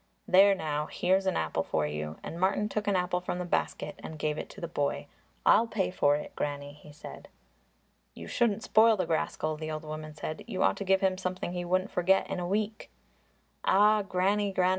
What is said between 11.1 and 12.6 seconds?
something he wouldn't forget in a